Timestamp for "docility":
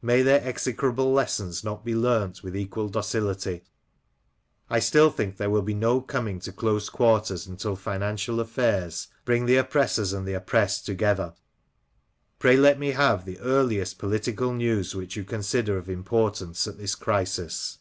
2.88-3.64